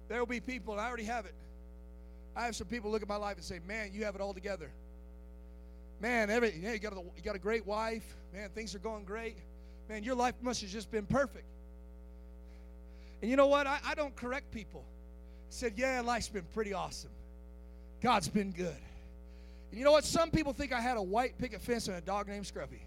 [0.09, 1.35] There will be people, I already have it.
[2.37, 4.35] I have some people look at my life and say, man, you have it all
[4.35, 4.71] together.
[6.05, 8.05] Man, every, yeah, you, got a, you got a great wife.
[8.35, 9.39] Man, things are going great.
[9.89, 11.47] Man, your life must have just been perfect.
[13.23, 13.67] And you know what?
[13.67, 14.85] I, I don't correct people.
[14.85, 17.09] I said, yeah, life's been pretty awesome.
[18.03, 18.77] God's been good.
[19.71, 20.05] And you know what?
[20.05, 22.83] Some people think I had a white picket fence and a dog named Scruffy.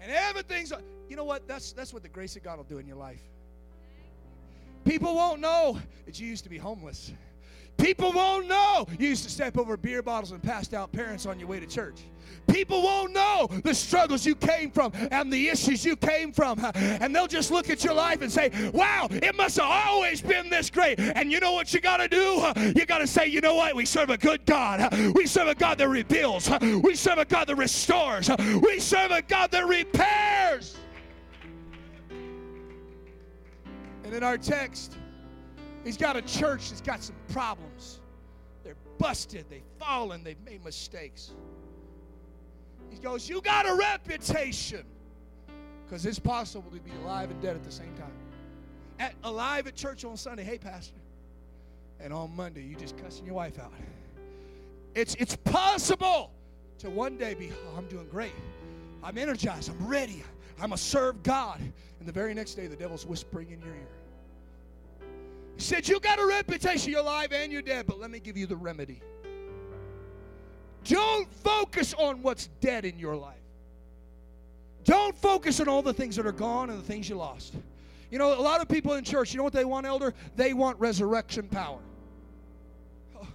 [0.00, 0.72] And everything's,
[1.08, 1.46] you know what?
[1.46, 3.22] That's, that's what the grace of God will do in your life.
[4.84, 7.12] People won't know that you used to be homeless.
[7.78, 11.38] People won't know you used to step over beer bottles and passed out parents on
[11.38, 12.02] your way to church.
[12.48, 16.58] People won't know the struggles you came from and the issues you came from.
[16.74, 20.50] And they'll just look at your life and say, wow, it must have always been
[20.50, 20.98] this great.
[20.98, 22.44] And you know what you got to do?
[22.76, 23.74] You got to say, you know what?
[23.74, 24.92] We serve a good God.
[25.14, 26.50] We serve a God that rebuilds.
[26.60, 28.30] We serve a God that restores.
[28.62, 30.76] We serve a God that repairs.
[34.04, 34.96] And in our text,
[35.84, 38.00] He's got a church that's got some problems.
[38.64, 41.32] They're busted, they've fallen, they've made mistakes.
[42.90, 44.84] He goes, You got a reputation.
[45.84, 48.12] Because it's possible to be alive and dead at the same time.
[48.98, 50.96] At, alive at church on Sunday, hey, Pastor.
[51.98, 53.72] And on Monday, you just cussing your wife out.
[54.94, 56.32] It's, it's possible
[56.78, 58.32] to one day be, oh, I'm doing great.
[59.02, 59.70] I'm energized.
[59.70, 60.22] I'm ready.
[60.60, 61.60] I'm a serve God.
[61.60, 63.88] And the very next day, the devil's whispering in your ear.
[65.58, 68.46] Said, You got a reputation, you're alive and you're dead, but let me give you
[68.46, 69.02] the remedy.
[70.84, 73.34] Don't focus on what's dead in your life.
[74.84, 77.54] Don't focus on all the things that are gone and the things you lost.
[78.10, 80.14] You know, a lot of people in church, you know what they want, elder?
[80.36, 81.80] They want resurrection power.
[83.20, 83.26] Oh,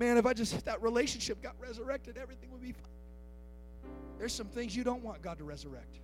[0.00, 3.92] man, if I just, that relationship got resurrected, everything would be fine.
[4.18, 6.00] There's some things you don't want God to resurrect.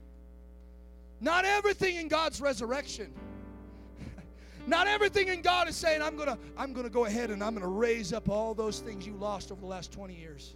[1.20, 3.12] Not everything in God's resurrection
[4.66, 7.66] not everything in God is saying, I'm gonna, I'm gonna go ahead and I'm gonna
[7.66, 10.54] raise up all those things you lost over the last 20 years.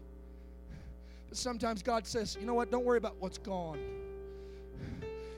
[1.29, 3.79] But sometimes God says, you know what, don't worry about what's gone.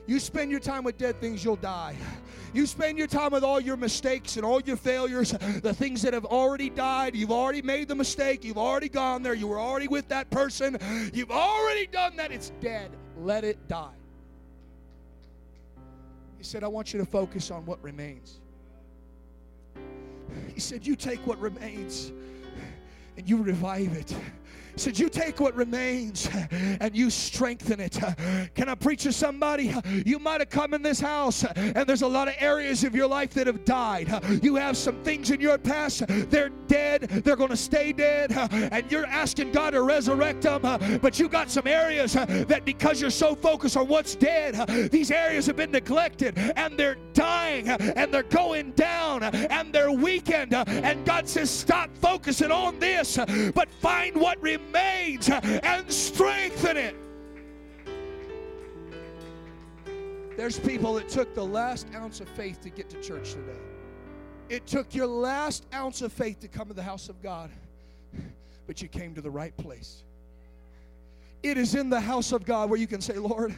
[0.05, 1.95] You spend your time with dead things, you'll die.
[2.51, 6.15] You spend your time with all your mistakes and all your failures, the things that
[6.15, 7.15] have already died.
[7.15, 8.43] You've already made the mistake.
[8.43, 9.35] You've already gone there.
[9.35, 10.79] You were already with that person.
[11.13, 12.31] You've already done that.
[12.31, 12.89] It's dead.
[13.17, 13.93] Let it die.
[16.39, 18.39] He said, I want you to focus on what remains.
[20.53, 22.11] He said, You take what remains
[23.17, 24.15] and you revive it
[24.79, 27.97] said, You take what remains and you strengthen it.
[28.55, 29.73] Can I preach to somebody?
[30.05, 33.07] You might have come in this house and there's a lot of areas of your
[33.07, 34.09] life that have died.
[34.43, 38.91] You have some things in your past, they're dead, they're going to stay dead, and
[38.91, 40.61] you're asking God to resurrect them.
[41.01, 45.45] But you got some areas that because you're so focused on what's dead, these areas
[45.47, 50.53] have been neglected and they're dying and they're going down and they're weakened.
[50.53, 53.17] And God says, Stop focusing on this,
[53.53, 56.95] but find what remains remains and strengthen it.
[60.37, 63.59] There's people that took the last ounce of faith to get to church today.
[64.47, 67.49] It took your last ounce of faith to come to the house of God,
[68.67, 70.03] but you came to the right place.
[71.43, 73.55] It is in the house of God where you can say, Lord,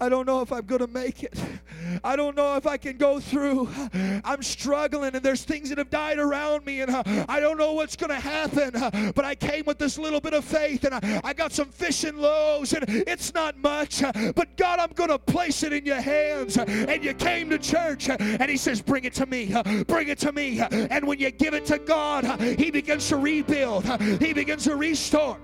[0.00, 1.38] I don't know if I'm going to make it.
[2.04, 3.68] I don't know if I can go through.
[4.24, 7.72] I'm struggling, and there's things that have died around me, and uh, I don't know
[7.72, 8.74] what's going to happen.
[8.74, 11.70] Uh, but I came with this little bit of faith, and I, I got some
[11.70, 14.02] fish and loaves, and it's not much.
[14.02, 16.56] Uh, but God, I'm going to place it in your hands.
[16.56, 19.54] And you came to church, and He says, Bring it to me.
[19.86, 20.60] Bring it to me.
[20.60, 23.84] And when you give it to God, He begins to rebuild,
[24.20, 25.38] He begins to restore.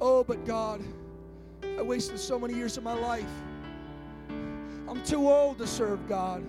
[0.00, 0.80] Oh, but God.
[1.62, 3.24] I wasted so many years of my life.
[4.88, 6.44] I'm too old to serve God.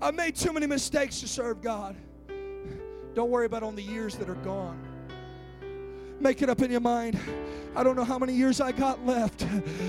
[0.00, 1.96] I made too many mistakes to serve God.
[3.14, 4.78] Don't worry about on the years that are gone.
[6.20, 7.18] Make it up in your mind.
[7.74, 9.46] I don't know how many years I got left,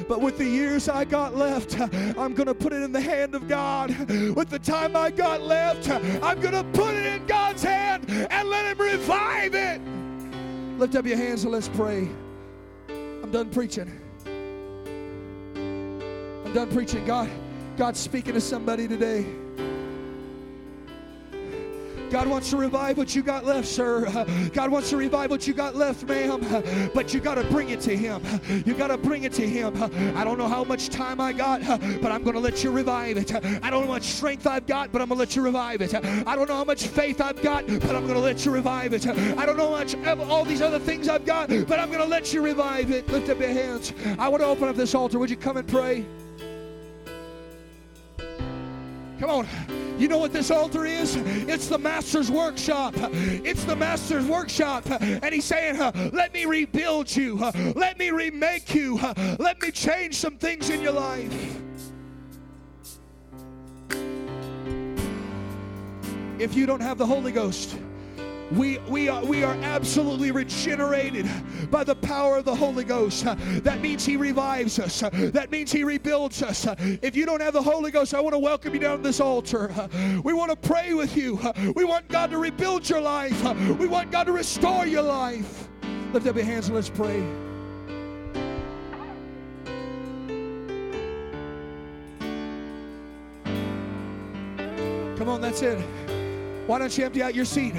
[0.10, 3.34] but with the years I got left, I'm going to put it in the hand
[3.34, 3.90] of God.
[4.36, 8.50] With the time I got left, I'm going to put it in God's hand and
[8.50, 9.82] let Him revive it.
[10.78, 12.10] Lift up your hands and let's pray.
[13.28, 13.92] I'm done preaching.
[16.46, 17.04] I'm done preaching.
[17.04, 17.30] God,
[17.76, 19.26] God's speaking to somebody today.
[22.10, 24.06] God wants to revive what you got left, sir.
[24.54, 26.90] God wants to revive what you got left, ma'am.
[26.94, 28.22] But you got to bring it to Him.
[28.66, 29.74] You got to bring it to Him.
[30.16, 31.62] I don't know how much time I got,
[32.02, 33.34] but I'm going to let you revive it.
[33.36, 35.82] I don't know how much strength I've got, but I'm going to let you revive
[35.82, 35.94] it.
[35.94, 38.94] I don't know how much faith I've got, but I'm going to let you revive
[38.94, 39.06] it.
[39.08, 39.96] I don't know how much
[40.30, 43.08] all these other things I've got, but I'm going to let you revive it.
[43.10, 43.94] Lift up your hands.
[44.18, 45.20] I want to open up this altar.
[45.20, 46.06] Would you come and pray?
[49.20, 49.48] Come on.
[49.98, 51.16] You know what this altar is?
[51.16, 52.94] It's the Master's workshop.
[52.98, 54.84] It's the Master's workshop.
[55.02, 55.78] And He's saying,
[56.14, 57.36] Let me rebuild you.
[57.76, 59.00] Let me remake you.
[59.40, 61.58] Let me change some things in your life.
[66.40, 67.78] If you don't have the Holy Ghost,
[68.52, 71.30] we, we, are, we are absolutely regenerated
[71.70, 73.26] by the power of the Holy Ghost.
[73.64, 75.02] That means He revives us.
[75.02, 76.68] That means He rebuilds us.
[76.80, 79.20] If you don't have the Holy Ghost, I want to welcome you down to this
[79.20, 79.74] altar.
[80.24, 81.40] We want to pray with you.
[81.76, 83.42] We want God to rebuild your life.
[83.78, 85.68] We want God to restore your life.
[86.14, 87.22] Lift up your hands and let's pray.
[95.18, 95.78] Come on, that's it.
[96.68, 97.74] Why don't you empty out your seat?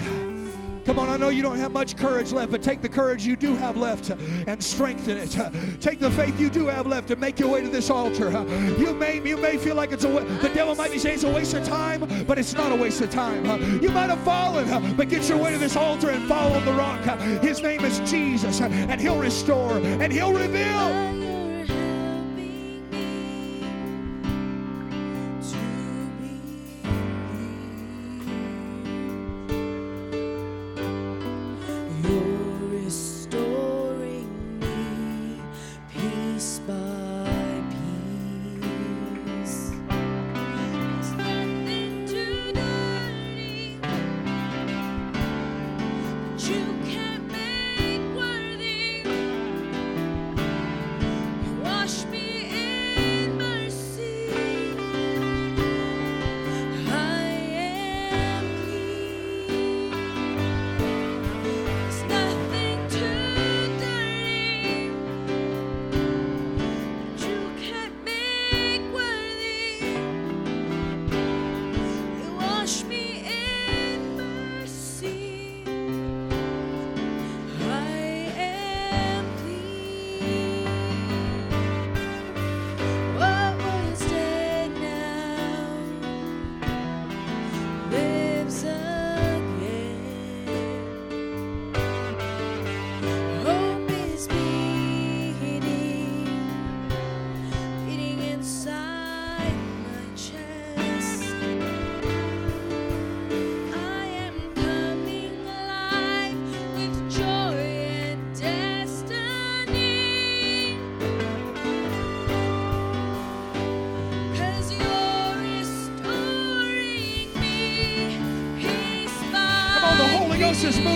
[0.89, 3.37] Come on, I know you don't have much courage left, but take the courage you
[3.37, 5.37] do have left and strengthen it.
[5.83, 8.31] Take the faith you do have left and make your way to this altar.
[8.79, 11.31] You may you may feel like it's a the devil might be saying it's a
[11.31, 13.45] waste of time, but it's not a waste of time.
[13.83, 17.05] You might have fallen, but get your way to this altar and follow the rock.
[17.43, 21.28] His name is Jesus, and He'll restore and He'll reveal.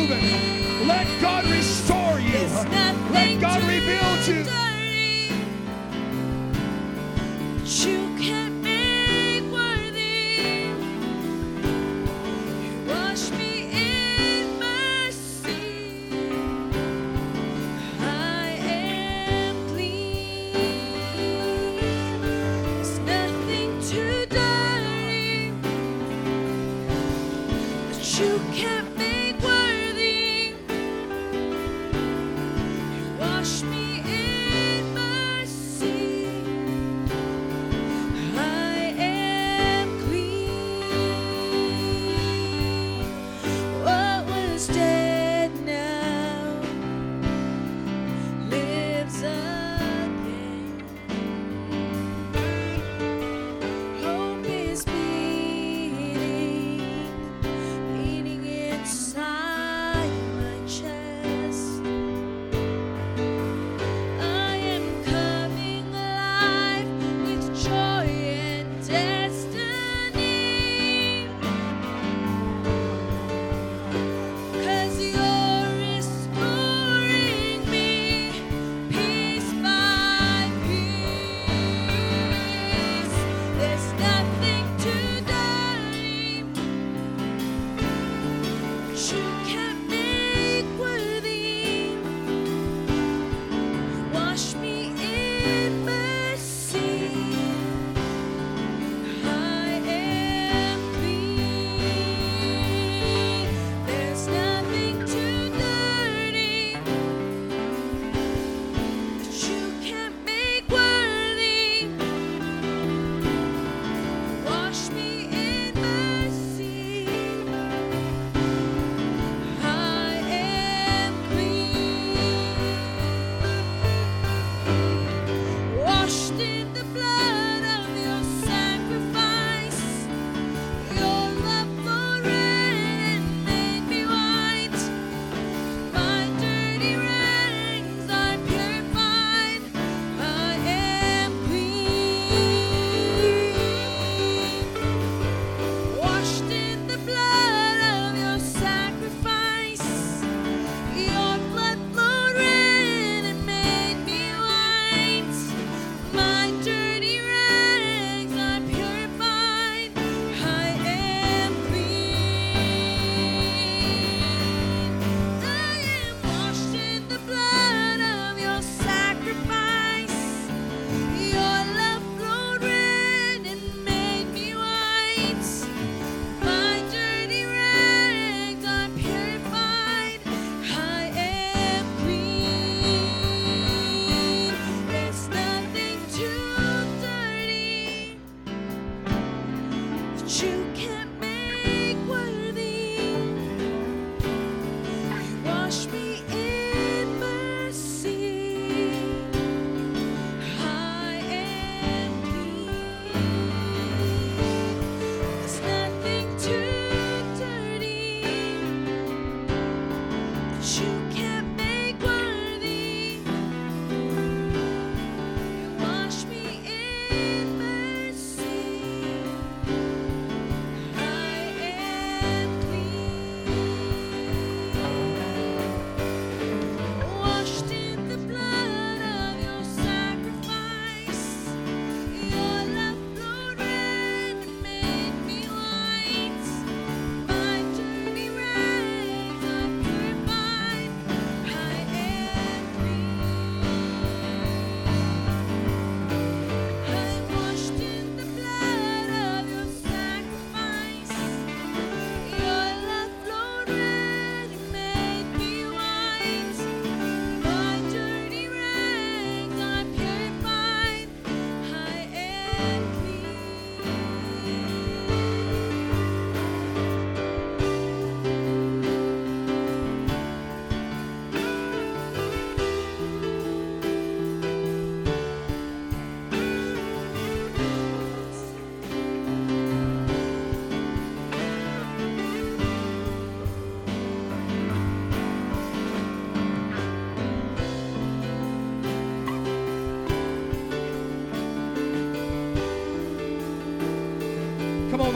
[0.03, 0.87] Moving.
[0.87, 1.45] Let God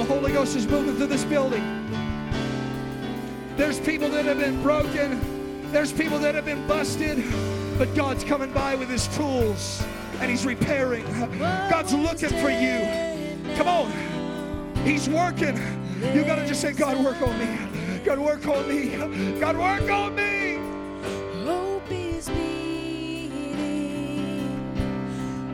[0.09, 1.63] Holy Ghost is moving through this building.
[3.57, 5.21] There's people that have been broken.
[5.73, 7.25] There's people that have been busted.
[7.79, 9.85] But God's coming by with his tools
[10.21, 11.05] and he's repairing.
[11.39, 12.87] God's looking for you.
[13.57, 13.93] Come on.
[14.85, 15.57] He's working.
[16.15, 17.59] You got to just say, God, work on me.
[18.05, 18.97] God, work on me.
[19.41, 20.59] God, work on me.
[21.45, 23.57] Hope is beating,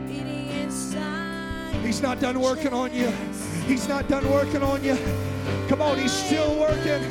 [0.07, 1.75] beating inside.
[1.83, 3.11] He's not done working on you.
[3.67, 4.97] He's not done working on you.
[5.67, 7.01] Come on, he's still working.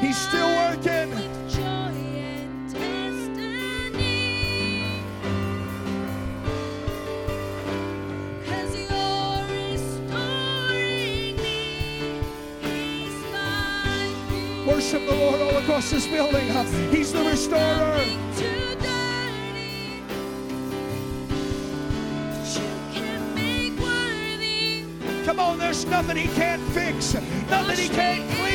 [0.00, 1.10] He's still working.
[1.10, 4.06] With joy and destiny.
[8.46, 11.60] 'Cause you're restoring me.
[12.62, 14.66] He's my peace.
[14.66, 16.48] Worship the Lord all across this building.
[16.90, 18.00] He's the restorer.
[25.38, 27.14] Come on, there's nothing he can't fix,
[27.48, 28.47] nothing he can't clean.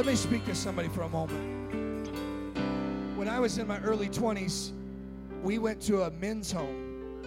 [0.00, 2.08] Let me speak to somebody for a moment.
[3.18, 4.72] When I was in my early 20s,
[5.42, 7.22] we went to a men's home,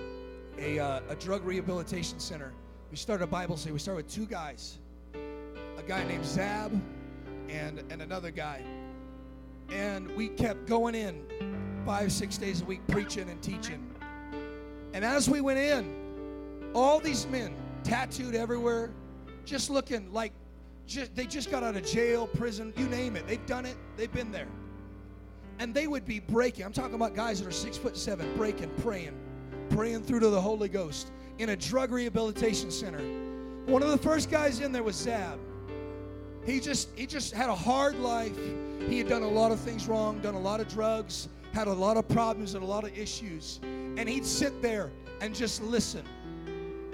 [0.58, 2.52] a, uh, a drug rehabilitation center.
[2.90, 3.74] We started a Bible study.
[3.74, 4.80] We started with two guys
[5.14, 6.72] a guy named Zab
[7.48, 8.64] and, and another guy.
[9.70, 11.24] And we kept going in
[11.86, 13.88] five, six days a week, preaching and teaching.
[14.96, 17.54] And as we went in, all these men,
[17.84, 18.90] tattooed everywhere,
[19.46, 20.34] just looking like
[20.88, 23.28] just, they just got out of jail, prison, you name it.
[23.28, 24.48] They've done it, they've been there.
[25.60, 26.66] And they would be breaking.
[26.66, 29.16] I'm talking about guys that are six foot seven, breaking, praying,
[29.70, 33.00] praying through to the Holy Ghost in a drug rehabilitation center.
[33.66, 35.40] One of the first guys in there was Zab.
[36.46, 38.38] He just he just had a hard life.
[38.90, 41.74] He had done a lot of things wrong, done a lot of drugs, had a
[41.74, 43.60] lot of problems and a lot of issues.
[43.64, 46.04] And he'd sit there and just listen.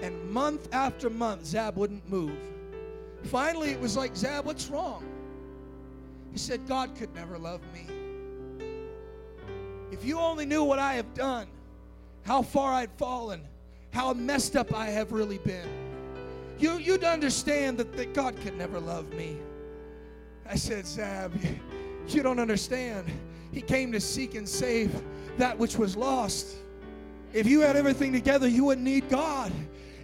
[0.00, 2.38] And month after month, Zab wouldn't move.
[3.24, 5.04] Finally, it was like, Zab, what's wrong?
[6.32, 7.86] He said, God could never love me.
[9.90, 11.46] If you only knew what I have done,
[12.22, 13.42] how far I'd fallen,
[13.92, 15.68] how messed up I have really been,
[16.58, 19.38] you, you'd understand that, that God could never love me.
[20.46, 21.32] I said, Zab,
[22.08, 23.06] you don't understand.
[23.52, 25.02] He came to seek and save
[25.38, 26.56] that which was lost.
[27.32, 29.52] If you had everything together, you wouldn't need God.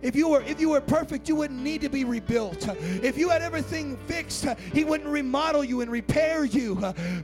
[0.02, 2.68] If you were if you were perfect, you wouldn't need to be rebuilt.
[3.02, 6.76] If you had everything fixed, he wouldn't remodel you and repair you.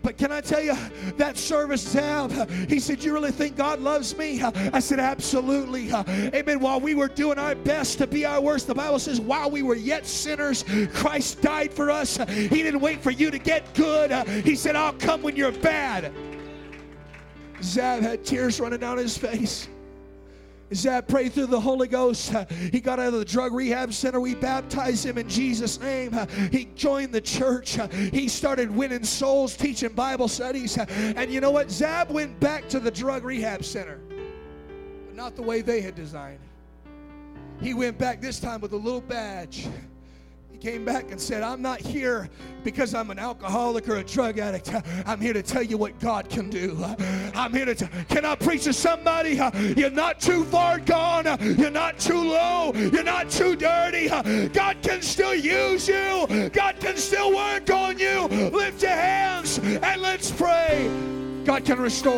[0.02, 0.74] But can I tell you
[1.16, 6.60] that service Zab, he said, "You really think God loves me?" I said, "Absolutely." Amen.
[6.60, 9.62] While we were doing our best to be our worst, the Bible says, "While we
[9.62, 14.10] were yet sinners, Christ died for us." He didn't wait for you to get good.
[14.44, 16.12] He said, "I'll come when you're bad."
[17.62, 19.68] Zab had tears running down his face.
[20.74, 22.32] Zab prayed through the Holy Ghost.
[22.70, 24.20] He got out of the drug rehab center.
[24.20, 26.18] We baptized him in Jesus' name.
[26.50, 27.78] He joined the church.
[28.12, 30.78] He started winning souls, teaching Bible studies.
[30.78, 31.70] And you know what?
[31.70, 34.00] Zab went back to the drug rehab center,
[35.06, 36.40] but not the way they had designed.
[37.60, 39.68] He went back this time with a little badge.
[40.62, 42.30] Came back and said, I'm not here
[42.62, 44.70] because I'm an alcoholic or a drug addict.
[45.04, 46.78] I'm here to tell you what God can do.
[47.34, 47.88] I'm here to tell.
[48.08, 49.40] Can I preach to somebody?
[49.76, 51.24] You're not too far gone.
[51.58, 52.72] You're not too low.
[52.74, 54.06] You're not too dirty.
[54.50, 56.28] God can still use you.
[56.52, 58.28] God can still work on you.
[58.28, 60.88] Lift your hands and let's pray.
[61.44, 62.10] God can restore.